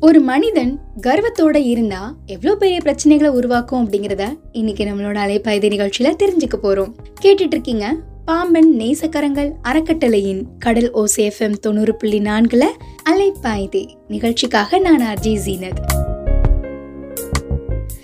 ஒரு 0.00 0.20
மனிதன் 0.20 0.78
கர்வத்தோட 1.06 1.56
இருந்தா 1.56 2.16
எவ்வளவு 2.26 2.58
பெரிய 2.58 2.78
பிரச்சனைகளை 2.84 3.26
உருவாக்கும் 3.26 3.88
அப்படிங்கறத 3.88 4.38
இன்னைக்கு 4.52 4.84
நம்மளோட 4.84 5.18
அலைப்பாய்தி 5.24 5.68
நிகழ்ச்சியில 5.68 6.10
தெரிஞ்சுக்க 6.18 6.54
போறோம். 6.62 6.92
கேட்டுட்டு 7.22 7.50
இருக்கீங்க 7.50 7.96
பாம்பன் 8.24 8.74
நேசக்கரங்கள் 8.78 9.52
அறக்கட்டளையின் 9.62 10.42
கடல் 10.58 10.92
ஓசேஃப்எம் 10.92 11.50
தொண்ணூறு 11.50 11.96
புள்ளி 11.96 12.18
நான்குல 12.18 12.64
அலைப்பாய்தி 13.10 13.94
நிகழ்ச்சிக்காக 14.08 14.78
நான் 14.78 15.00
அர்ஜி 15.00 15.38
ஜீனத். 15.46 15.82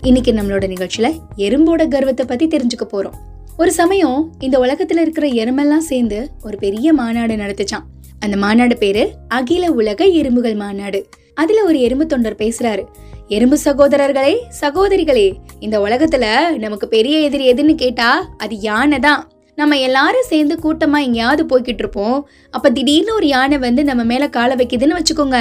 இன்னைக்கு 0.00 0.32
நம்மளோட 0.32 0.64
நிகழ்ச்சியில 0.66 1.18
எறும்போட 1.36 1.88
கர்வத்தை 1.88 2.26
பத்தி 2.26 2.46
தெரிஞ்சுக்க 2.46 2.92
போறோம். 2.92 3.14
ஒரு 3.58 3.72
சமயம் 3.72 4.32
இந்த 4.38 4.58
உலகத்துல 4.58 4.98
இருக்கிற 4.98 5.26
எறும்பெல்லாம் 5.26 5.78
சேர்ந்து 5.78 6.30
ஒரு 6.42 6.58
பெரிய 6.58 6.92
மாநாடு 6.92 7.34
நடத்துச்சான் 7.34 7.86
அந்த 8.18 8.36
மாநாடு 8.36 8.76
பேரு 8.76 9.12
அகில 9.28 9.72
உலக 9.72 10.04
எறும்புகள் 10.04 10.54
மாநாடு. 10.54 11.08
அதுல 11.36 11.64
ஒரு 11.64 11.80
எறும்பு 11.80 12.06
தொண்டர் 12.06 12.38
பேசுறாரு. 12.38 12.82
எறும்பு 13.28 13.56
சகோதரர்களே 13.64 14.34
சகோதரிகளே 14.60 15.32
இந்த 15.60 15.78
உலகத்துல 15.78 16.26
நமக்கு 16.58 16.88
பெரிய 16.88 17.18
எதிரி 17.18 17.52
எதுன்னு 17.52 17.74
கேட்டா 17.74 18.08
அது 18.38 18.54
யானை 18.56 18.98
தான். 18.98 19.22
நம்ம 19.54 19.78
எல்லாரும் 19.78 20.28
சேர்ந்து 20.28 20.58
கூட்டமா 20.62 20.98
எங்கேயாவது 21.02 21.42
போய்கிட்டு 21.50 21.82
இருப்போம். 21.84 22.28
அப்ப 22.50 22.70
திடீர்னு 22.70 23.14
ஒரு 23.14 23.26
யானை 23.26 23.58
வந்து 23.58 23.84
நம்ம 23.84 24.04
மேல 24.04 24.28
காலை 24.28 24.56
வைக்குதுன்னு 24.56 24.98
வச்சுக்கோங்க. 24.98 25.38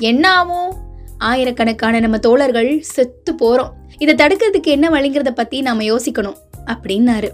என்ன 0.00 0.24
ஆகும்? 0.30 0.70
ஆயிரக்கணக்கான 1.18 2.00
நம்ம 2.00 2.18
தோழர்கள் 2.18 2.80
செத்து 2.80 3.34
போறோம். 3.42 3.72
இதை 3.98 4.14
தடுக்கிறதுக்கு 4.14 4.70
என்ன 4.76 4.88
வழிங்கிறத 4.88 5.30
பத்தி 5.30 5.60
நாம 5.60 5.82
யோசிக்கணும் 5.82 6.38
அப்படின்னாரு. 6.66 7.30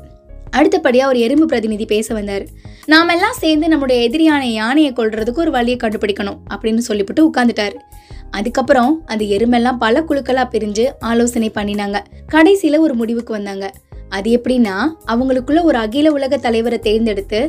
அடுத்தபடியா 0.56 1.04
ஒரு 1.06 1.18
எறும்பு 1.18 1.46
பிரதிநிதி 1.46 1.84
பேச 1.84 2.14
வந்தார். 2.14 2.44
நாமெல்லாம் 2.86 3.36
சேர்ந்து 3.38 3.68
நம்முடைய 3.68 3.98
எதிரியான 4.08 4.42
யானையை 4.42 4.92
கொள்றதுக்கு 4.92 5.42
ஒரு 5.44 5.50
வழியை 5.50 5.78
கண்டுபிடிக்கணும் 5.82 6.40
அப்படின்னு 6.54 6.82
சொல்லிவிட்டு 6.88 7.22
உட்காந்துட்டாரு 7.28 7.76
அதுக்கப்புறம் 8.38 8.92
அந்த 9.06 9.24
எருமெல்லாம் 9.36 9.78
பல 9.78 10.00
குழுக்களா 10.08 10.44
பிரிஞ்சு 10.52 10.84
ஆலோசனை 11.10 11.50
பண்ணினாங்க. 11.54 11.98
கடைசியில 12.32 12.78
ஒரு 12.78 12.94
முடிவுக்கு 12.94 13.32
வந்தாங்க. 13.32 13.66
அது 14.08 14.28
எப்படின்னா 14.36 14.74
அவங்களுக்குள்ள 15.12 15.60
ஒரு 15.62 15.78
அகில 15.78 16.08
உலக 16.12 16.36
தலைவரை 16.36 16.78
தேர்ந்தெடுத்து 16.78 17.40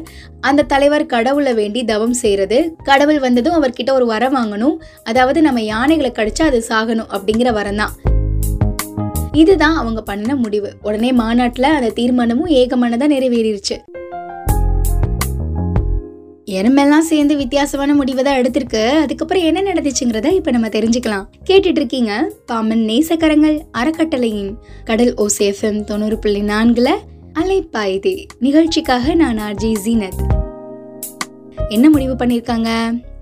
அந்த 0.41 0.65
தலைவர் 0.73 1.05
கடவுளை 1.05 1.53
வேண்டி 1.53 1.81
தவம் 1.83 2.15
செய்யறது 2.21 2.57
கடவுள் 2.83 3.19
வந்ததும் 3.19 3.57
அவர்கிட்ட 3.57 3.91
ஒரு 3.91 4.05
வரம் 4.05 4.35
வாங்கணும் 4.35 4.75
அதாவது 5.03 5.41
நம்ம 5.41 5.61
யானைகளை 5.61 6.11
கடிச்சா 6.15 6.45
அது 6.51 6.61
சாகணும் 6.69 7.11
அப்படிங்கிற 7.15 7.51
வரம் 7.53 7.75
தான். 7.75 7.93
இதுதான் 9.33 9.75
அவங்க 9.75 10.01
பண்ணின 10.01 10.35
முடிவு. 10.35 10.69
உடனே 10.81 11.11
மாநாட்டுல 11.11 11.69
அந்த 11.77 11.91
தீர்மானமும் 11.95 12.53
ஏகமானதா 12.61 13.07
நிறைவேறிடுச்சு 13.15 13.77
எறும்பெல்லாம் 16.47 16.99
சேர்ந்து 16.99 17.37
வித்தியாசமான 17.37 17.95
முடிவை 17.95 18.23
தான் 18.23 18.37
எடுத்திருக்கு. 18.41 18.89
அதுக்கப்புறம் 18.89 19.43
என்ன 19.43 19.61
நடந்துச்சுங்கிறத 19.61 20.31
இப்ப 20.31 20.51
நம்ம 20.51 20.67
தெரிஞ்சுக்கலாம். 20.67 21.25
கேட்டுட்டு 21.45 21.79
இருக்கீங்க 21.81 22.31
பாமன் 22.51 22.83
நேசக்கரங்கள் 22.91 23.61
அறக்கட்டளையின் 23.71 24.57
கடல் 24.83 25.13
ஓசேஃபம் 25.13 25.83
தொண்ணூறு 25.83 26.19
புள்ளி 26.19 26.41
நான்குல 26.41 26.91
அலைப்பாயுதே. 27.33 28.25
நிகழ்ச்சிக்காக 28.39 29.13
நான் 29.13 29.37
ஆர்ஜி 29.37 29.71
ஜீனத். 29.85 30.21
என்ன 31.69 31.89
முடிவு 31.89 32.13
பண்ணியிருக்காங்க 32.13 32.69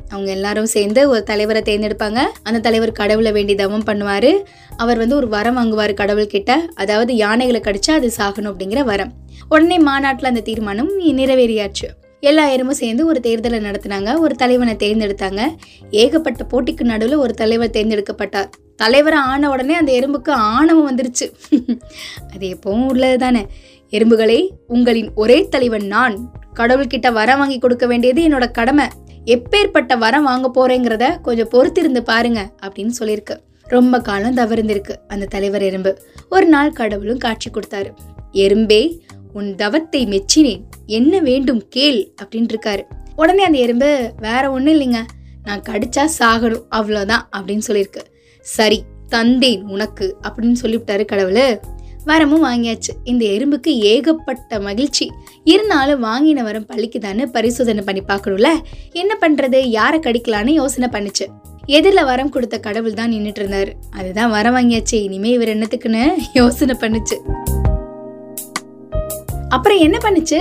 அவங்க 0.10 0.32
எல்லாரும் 0.32 0.66
சேர்ந்து 0.66 1.10
ஒரு 1.10 1.24
தலைவரை 1.24 1.62
தேர்ந்தெடுப்பாங்க. 1.62 2.20
அந்த 2.44 2.60
தலைவர் 2.60 2.92
கடவுளை 2.92 3.32
வேண்டி 3.32 3.56
தவம் 3.56 3.84
பண்ணுவார். 3.84 4.32
அவர் 4.78 4.98
வந்து 4.98 5.16
ஒரு 5.16 5.28
வரம் 5.28 5.54
வாங்குவார் 5.54 5.92
கடவுள்கிட்ட 5.92 6.52
அதாவது 6.74 7.16
யானைகளை 7.16 7.62
கடிச்சா 7.62 7.92
அது 7.92 8.12
சாகணும் 8.18 8.54
அப்படிங்கிற 8.54 8.84
வரம். 8.84 9.14
உடனே 9.50 9.78
மாநாட்டில் 9.78 10.28
அந்த 10.28 10.40
தீர்மானம் 10.40 11.00
நிறைவேறியாச்சு. 11.00 11.90
எல்லா 12.24 12.48
எருமும் 12.48 12.74
சேர்ந்து 12.74 13.06
ஒரு 13.06 13.20
தேர்தலை 13.24 13.60
நடத்தினாங்க. 13.60 14.20
ஒரு 14.20 14.36
தலைவனை 14.36 14.76
தேர்ந்தெடுத்தாங்க. 14.76 15.42
ஏகப்பட்ட 15.92 16.46
போட்டிக்கு 16.52 16.84
நடுவில் 16.84 17.16
ஒரு 17.16 17.34
தலைவர் 17.34 17.70
தேர்ந்தெடுக்கப்பட்டார். 17.70 18.50
தலைவர் 18.76 19.14
ஆன 19.14 19.50
உடனே 19.50 19.74
அந்த 19.74 19.92
எறும்புக்கு 19.92 20.30
ஆணவம் 20.30 20.98
வந்துருச்சு. 20.98 21.34
அது 22.34 22.58
எப்பவும் 22.58 22.90
உள்ளது 22.90 23.18
தானே. 23.18 23.46
எறும்புகளே 23.92 24.48
உங்களின் 24.68 25.12
ஒரே 25.16 25.48
தலைவன் 25.48 25.86
நான். 25.86 26.32
கடவுள்கிட்ட 26.56 27.12
வரம் 27.12 27.40
வாங்கி 27.40 27.60
கொடுக்க 27.60 27.88
வேண்டியது 27.88 28.28
என்னோட 28.28 28.52
கடமை. 28.52 28.88
எப்பேற்பட்ட 29.26 29.98
வரம் 29.98 30.24
வாங்க 30.24 30.52
போறேங்கிறத 30.54 31.22
கொஞ்சம் 31.22 31.50
பொறுத்திருந்து 31.50 32.00
பாருங்க 32.00 32.52
அப்படின்னு 32.62 32.92
சொல்லியிருக்கு. 33.00 33.38
ரொம்ப 33.64 34.00
காலம் 34.00 34.38
தவறுந்திருக்கு 34.38 34.96
அந்த 35.08 35.26
தலைவர் 35.26 35.62
எறும்பு. 35.62 35.98
ஒரு 36.30 36.46
நாள் 36.46 36.72
கடவுளும் 36.72 37.18
காட்சி 37.18 37.50
கொடுத்தாரு. 37.50 37.94
எறும்பே 38.34 39.00
உன் 39.34 39.56
தவத்தை 39.56 40.06
மெச்சினேன். 40.06 40.64
என்ன 40.86 41.20
வேண்டும் 41.20 41.68
கேள் 41.68 42.14
அப்படின்னு 42.24 42.54
இருக்காரு 42.54 42.84
உடனே 43.16 43.44
அந்த 43.44 43.58
எறும்பு 43.58 44.12
வேற 44.20 44.52
ஒன்றும் 44.52 44.74
இல்லைங்க. 44.76 45.02
நான் 45.44 45.64
கடிச்சா 45.70 46.04
சாகணும். 46.20 46.66
அவ்வளோதான் 46.70 47.24
அப்படின்னு 47.38 47.68
சொல்லியிருக்கு. 47.68 48.04
சரி 48.42 48.84
தந்தேன் 49.10 49.64
உனக்கு 49.64 50.18
அப்படின்னு 50.24 50.56
சொல்லிவிட்டாரு 50.62 51.06
கடவுள். 51.06 51.60
வரமும் 52.06 52.46
வாங்கியாச்சு. 52.46 52.92
இந்த 53.04 53.26
எறும்புக்கு 53.26 53.72
ஏகப்பட்ட 53.76 54.60
மகிழ்ச்சி. 54.60 55.12
இருந்தாலும் 55.44 56.04
வாங்கின 56.04 56.44
வரம் 56.44 56.68
பள்ளிக்குதான்னு 56.68 57.26
பரிசோதனை 57.26 57.84
பண்ணி 57.84 58.02
பார்க்கணும்ல. 58.08 58.52
என்ன 58.92 59.18
பண்ணுறது 59.22 59.60
யாரை 59.80 60.00
கடிக்கலான்னு 60.00 60.48
யோசனை 60.48 60.90
பண்ணுச்சு. 60.92 61.28
எதிரில் 61.66 62.04
வரம் 62.04 62.30
கொடுத்த 62.30 62.60
கடவுள் 62.60 62.94
தான் 62.94 63.12
நின்றுட்டு 63.12 63.42
இருந்தார். 63.44 63.74
அதுதான் 63.92 64.32
வரம் 64.32 64.56
வாங்கியாச்சு. 64.56 64.96
இனிமே 64.96 65.30
இவர் 65.30 65.48
என்னத்துக்குன்னு 65.48 66.04
யோசனை 66.34 66.76
பண்ணுச்சு. 66.80 67.18
அப்புறம் 69.54 69.78
என்ன 69.78 69.98
பண்ணுச்சு? 69.98 70.40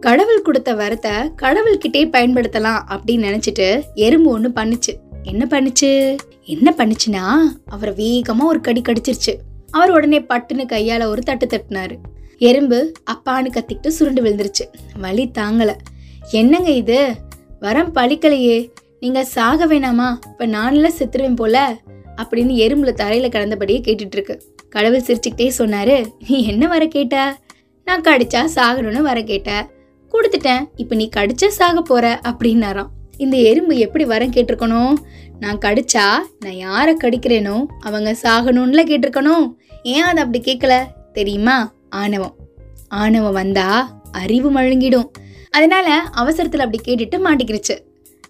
கடவுள் 0.00 0.42
கொடுத்த 0.42 0.74
வரத்தை 0.74 1.12
கடவுள்கிட்டே 1.42 2.00
பயன்படுத்தலாம் 2.16 2.80
அப்படின்னு 2.94 3.26
நினைச்சிட்டு 3.28 3.82
எறும்பு 3.94 4.30
ஒன்று 4.30 4.48
பண்ணுச்சு. 4.48 4.92
என்ன 5.22 5.46
பண்ணுச்சு? 5.50 6.16
என்ன 6.44 6.74
பண்ணுச்சுன்னா 6.78 7.24
அவரை 7.64 7.94
வேகமாக 7.94 8.48
ஒரு 8.48 8.60
கடி 8.60 8.80
கடிச்சிருச்சு. 8.80 9.34
அவர் 9.70 9.90
உடனே 9.90 10.20
பட்டுன்னு 10.20 10.66
கையால் 10.66 11.04
ஒரு 11.04 11.22
தட்டு 11.22 11.46
தட்டினாரு. 11.46 11.96
எறும்பு 12.38 12.92
அப்பான்னு 13.10 13.50
கத்திக்கிட்டு 13.56 13.86
சுருண்டு 13.86 14.22
விழுந்துருச்சு. 14.22 14.66
வலி 14.98 15.30
தாங்கலை. 15.38 15.76
என்னங்க 16.30 16.70
இது? 16.70 17.14
வரம் 17.60 17.94
பழிக்கலையே. 17.94 18.70
நீங்கள் 19.00 19.24
சாக 19.24 19.66
வேணாமா? 19.66 20.10
இப்போ 20.26 20.46
நானெல்லாம் 20.46 20.98
செத்துருவேன் 20.98 21.36
போல 21.36 21.80
அப்படின்னு 22.16 22.54
எறும்புல 22.66 22.92
தரையில் 22.92 23.30
கிடந்தபடியே 23.30 23.80
கேட்டுட்ருக்கு 23.86 24.16
இருக்கு. 24.16 24.53
கடவுள் 24.74 25.06
சிரிச்சுக்கிட்டே 25.06 25.46
சொன்னாரு 25.58 25.96
நீ 26.28 26.36
என்ன 26.46 26.66
வர 26.68 26.84
கேட்ட? 26.86 27.16
நான் 27.86 28.00
கடிச்சா 28.00 28.40
சாகணும்னு 28.54 29.00
வர 29.08 29.22
கேட்ட. 29.22 29.50
கொடுத்துட்டேன் 30.12 30.62
இப்போ 30.76 30.94
நீ 30.94 31.08
கடிச்சா 31.16 31.48
சாக 31.58 31.82
போற 31.82 32.20
அப்படின்னாராம். 32.24 32.90
இந்த 33.16 33.36
எறும்பு 33.36 33.74
எப்படி 33.76 34.04
வரம் 34.04 34.32
கேட்டிருக்கணும்? 34.32 34.92
நான் 35.40 35.58
கடிச்சா 35.58 36.06
நான் 36.40 36.56
யாரை 36.56 36.94
கடிக்கிறேனோ 36.94 37.56
அவங்க 37.80 38.10
சாகணும்ல 38.22 38.82
கேட்டிருக்கணும். 38.90 39.46
ஏன் 39.82 40.02
அதை 40.02 40.24
அப்படி 40.24 40.40
கேட்கல? 40.40 40.74
தெரியுமா? 41.12 41.56
ஆணவம். 41.90 42.34
ஆணவம் 42.88 43.32
வந்தா 43.32 43.68
அறிவு 44.12 44.48
மழுங்கிடும். 44.56 45.08
அதனால 45.50 45.88
அவசரத்தில் 45.94 46.64
அப்படி 46.66 46.80
கேட்டுட்டு 46.84 47.18
மாட்டிக்கிருச்சு. 47.26 47.76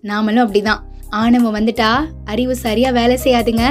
நாமளும் 0.02 0.44
அப்படிதான். 0.46 0.82
ஆணவம் 1.22 1.56
வந்துட்டா 1.56 1.90
அறிவு 2.24 2.54
சரியா 2.56 2.90
வேலை 2.90 3.16
செய்யாதுங்க. 3.24 3.64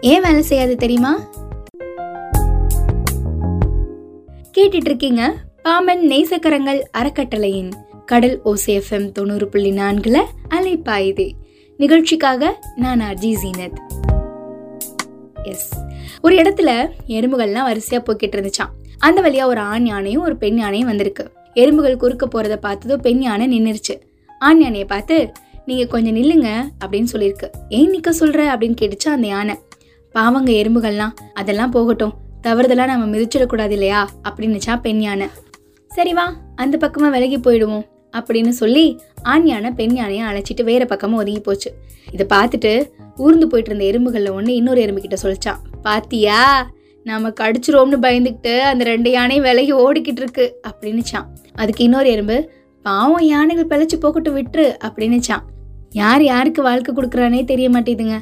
ஏன் 0.00 0.22
வேலை 0.22 0.42
செய்யாது 0.42 0.76
தெரியுமா? 0.76 1.18
கேட்டுட்டு 4.58 4.74
இருக்கீங்க 4.74 5.34
பாமன் 5.64 6.00
நேசக்கரங்கள் 6.08 6.80
அறக்கட்டளையின் 6.98 7.70
கடல் 8.06 8.40
ஓசேஃப்எம் 8.44 9.12
தொண்ணூறு 9.12 9.48
புள்ளி 9.48 9.70
நான்குல 9.70 10.24
அலைப்பாயுதே. 10.50 11.32
நிகழ்ச்சிக்காக 11.76 12.58
நான் 12.76 13.00
அர்ஜி 13.00 13.36
ஜீனத். 13.44 13.76
எஸ் 15.42 15.72
ஒரு 16.20 16.36
இடத்துல 16.36 16.88
எறும்புகள்லாம் 17.06 17.66
வரிசையா 17.68 18.02
போய்கிட்டு 18.02 18.36
இருந்துச்சான் 18.36 18.72
அந்த 18.98 19.20
வழியா 19.20 19.44
ஒரு 19.44 19.60
ஆண் 19.60 19.86
யானையும் 19.86 20.22
ஒரு 20.22 20.36
பெண் 20.36 20.58
யானையும் 20.58 20.88
வந்திருக்கு. 20.88 21.30
எறும்புகள் 21.54 21.96
குறுக்க 21.96 22.26
போறத 22.26 22.56
பார்த்ததும் 22.56 23.00
பெண் 23.00 23.20
யானை 23.20 23.60
நின்னுருச்சு. 23.60 24.00
ஆண் 24.38 24.60
யானையை 24.60 24.84
பார்த்து 24.84 25.32
நீங்க 25.66 25.84
கொஞ்சம் 25.86 26.16
நில்லுங்க 26.16 26.62
அப்படின்னு 26.84 27.06
சொல்லியிருக்கு. 27.12 27.50
ஏன் 27.68 27.90
நிக்க 27.90 28.12
சொல்ற? 28.20 28.48
அப்படின்னு 28.54 28.76
கேட்டுச்சு 28.80 29.08
அந்த 29.08 29.26
யானை. 29.26 29.58
பாவங்க 30.14 30.50
எறும்புகள்லாம் 30.52 31.14
அதெல்லாம் 31.34 31.70
போகட்டும். 31.70 32.14
தவறுதெல்லாம் 32.46 32.90
நம்ம 32.92 33.04
மிதிச்சிடக்கூடாது 33.14 33.70
இல்லையா? 33.70 34.00
அப்படின்னுச்சா 34.28 34.74
பெண் 34.80 35.00
யானை 35.00 35.26
சரி 35.90 36.12
வா 36.12 36.24
அந்த 36.54 36.74
பக்கமாக 36.76 37.12
விலகி 37.14 37.38
போயிடுவோம் 37.38 37.86
அப்படின்னு 38.14 38.52
சொல்லி 38.60 38.84
ஆண் 39.32 39.46
யானை 39.46 39.70
பெண் 39.70 39.94
யானையை 39.96 40.24
அழைச்சிட்டு 40.30 40.62
வேற 40.64 40.84
பக்கமாக 40.84 41.22
ஒதுங்கி 41.22 41.40
போச்சு. 41.40 41.70
இதை 42.12 42.26
பார்த்துட்டு 42.34 42.72
ஊர்ந்து 43.16 43.46
போயிட்டு 43.46 43.70
இருந்த 43.70 43.84
எறும்புகளில் 43.90 44.30
ஒன்று 44.30 44.54
இன்னொரு 44.54 44.80
எறும்பு 44.80 45.00
கிட்ட 45.00 45.16
சொல்லிச்சான் 45.22 45.60
பாத்தியா 45.82 46.40
நாம 47.06 47.28
கடிச்சிரோம்னு 47.40 47.98
பயந்துக்கிட்டு 48.06 48.54
அந்த 48.70 48.82
ரெண்டு 48.84 49.10
யானையும் 49.10 49.46
விலகி 49.48 49.72
ஓடிக்கிட்டு 49.84 50.22
இருக்கு 50.22 50.46
அப்படின்னுச்சான். 50.68 51.26
அதுக்கு 51.54 51.84
இன்னொரு 51.84 52.10
எறும்பு 52.10 52.36
பாவம் 52.84 53.26
யானைகள் 53.26 53.70
பிழைச்சி 53.72 53.96
போகட்டும் 54.00 54.36
விட்டுரு 54.36 54.66
அப்படின்னுச்சான். 54.86 55.44
யார் 55.92 56.22
யாருக்கு 56.22 56.62
வாழ்க்கை 56.62 56.90
கொடுக்குறானே 56.94 57.44
தெரிய 57.44 57.68
மாட்டேதுங்க 57.70 58.16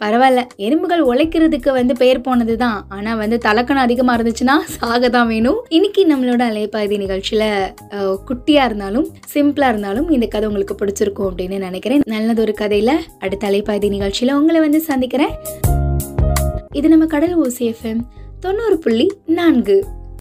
பரவாயில்ல. 0.00 0.42
எறும்புகள் 0.66 1.02
உழைக்கிறதுக்கு 1.10 1.70
வந்து 1.78 1.94
பெயர் 2.00 2.20
போனது 2.26 2.54
தான் 2.62 2.78
ஆனால் 2.96 3.18
வந்து 3.20 3.36
தலக்கணம் 3.44 3.86
அதிகமாக 3.86 4.16
இருந்துச்சுன்னா 4.18 4.56
சாக 4.76 5.08
தான் 5.16 5.30
வேணும். 5.32 5.60
இன்னைக்கு 5.76 6.02
நம்மளோட 6.12 6.42
அலைப்பாதி 6.52 6.96
நிகழ்ச்சியில் 7.04 7.46
குட்டியாக 8.28 8.68
இருந்தாலும் 8.68 9.06
சிம்பிளாக 9.34 9.72
இருந்தாலும் 9.74 10.10
இந்த 10.16 10.28
கதை 10.34 10.48
உங்களுக்கு 10.50 10.76
பிடிச்சிருக்கும் 10.82 11.28
அப்படின்னு 11.30 11.58
நினைக்கிறேன். 11.68 12.04
நல்லதொரு 12.14 12.54
கதையில் 12.62 12.94
அடுத்த 13.18 13.50
அலைப்பாதி 13.50 13.90
நிகழ்ச்சியில் 13.96 14.36
உங்களை 14.40 14.60
வந்து 14.66 14.80
சந்திக்கிறேன். 14.90 15.34
இது 16.80 16.88
நம்ம 16.94 17.06
கடல் 17.16 17.36
ஓசிஎஃப்எம் 17.46 18.02
தொண்ணூறு 18.44 18.78
புள்ளி 18.78 19.08
நான்கு. 19.40 19.78